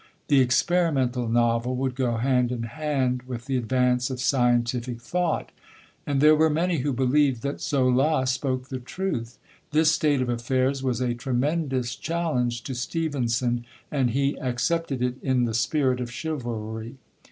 The 0.29 0.39
experimental 0.39 1.29
novel 1.29 1.75
would 1.75 1.93
go 1.93 2.17
hand 2.17 2.51
in 2.51 2.63
hand 2.63 3.21
with 3.27 3.45
the 3.45 3.55
advance 3.55 4.09
of 4.09 4.19
scientific 4.19 4.99
thought. 4.99 5.51
And 6.07 6.19
there 6.19 6.33
were 6.35 6.49
many 6.49 6.79
who 6.79 6.91
believed 6.91 7.43
that 7.43 7.61
Zola 7.61 8.25
spoke 8.25 8.69
the 8.69 8.79
truth. 8.79 9.37
This 9.69 9.91
state 9.91 10.19
of 10.19 10.27
affairs 10.27 10.81
was 10.81 11.01
a 11.01 11.13
tremendous 11.13 11.95
challenge 11.95 12.63
to 12.63 12.73
Stevenson, 12.73 13.63
and 13.91 14.09
he 14.09 14.39
accepted 14.39 15.03
it 15.03 15.17
in 15.21 15.43
the 15.45 15.53
spirit 15.53 15.99
of 16.01 16.09
chivalry. 16.11 16.97